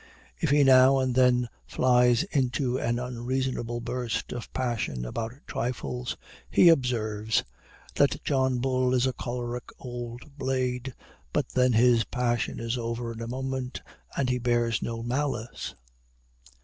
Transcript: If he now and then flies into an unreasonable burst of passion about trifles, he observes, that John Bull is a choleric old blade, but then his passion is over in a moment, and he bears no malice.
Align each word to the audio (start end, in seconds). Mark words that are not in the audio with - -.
If 0.39 0.49
he 0.49 0.63
now 0.63 0.97
and 0.97 1.13
then 1.13 1.47
flies 1.67 2.23
into 2.31 2.79
an 2.79 2.97
unreasonable 2.97 3.81
burst 3.81 4.31
of 4.31 4.51
passion 4.51 5.05
about 5.05 5.35
trifles, 5.45 6.17
he 6.49 6.69
observes, 6.69 7.43
that 7.93 8.23
John 8.23 8.57
Bull 8.57 8.95
is 8.95 9.05
a 9.05 9.13
choleric 9.13 9.69
old 9.77 10.39
blade, 10.39 10.95
but 11.31 11.49
then 11.49 11.73
his 11.73 12.03
passion 12.05 12.59
is 12.59 12.79
over 12.79 13.13
in 13.13 13.21
a 13.21 13.27
moment, 13.27 13.83
and 14.17 14.27
he 14.27 14.39
bears 14.39 14.81
no 14.81 15.03
malice. 15.03 15.75